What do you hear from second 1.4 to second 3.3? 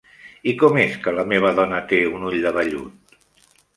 dona té un ull de vellut?